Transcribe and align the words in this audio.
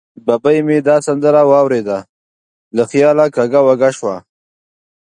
ببۍ 0.25 0.57
مې 0.65 0.77
دا 0.87 0.95
سندره 1.07 1.41
واورېده، 1.49 1.99
له 2.75 2.83
خیاله 2.89 3.25
کږه 3.35 3.59
وږه 3.65 3.89
شوه. 3.97 4.15